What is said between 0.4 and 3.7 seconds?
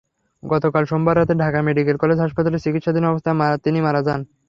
গতকাল সোমবার রাতে ঢাকা মেডিকেল কলেজ হাসপাতালে চিকিৎসাধীন অবস্থায়